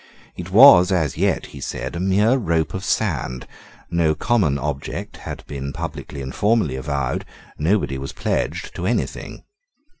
[0.35, 3.45] It was as yet, he said, a mere rope of sand:
[3.91, 7.23] no common object had been publicly and formally avowed:
[7.59, 9.43] nobody was pledged to anything.